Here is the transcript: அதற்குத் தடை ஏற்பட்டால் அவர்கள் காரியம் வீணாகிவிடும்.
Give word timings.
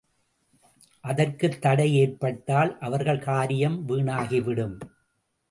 அதற்குத் 0.99 1.61
தடை 1.61 1.95
ஏற்பட்டால் 1.95 2.79
அவர்கள் 2.79 3.19
காரியம் 3.19 3.87
வீணாகிவிடும். 3.87 4.79